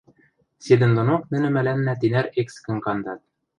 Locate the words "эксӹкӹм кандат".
2.41-3.19